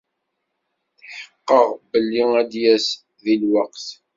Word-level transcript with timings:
Tḥeqqeɣ 0.97 1.67
belli 1.91 2.23
ad 2.39 2.47
d-yas 2.51 2.87
deg 3.23 3.39
lweqt. 3.41 3.87